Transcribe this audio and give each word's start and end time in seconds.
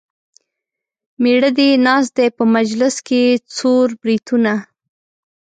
مېړه 1.21 1.49
دې 1.57 1.69
ناست 1.85 2.11
دی 2.17 2.27
په 2.37 2.43
مجلس 2.55 2.95
کې 3.07 3.21
څور 3.57 3.85
بریتونه. 4.01 4.53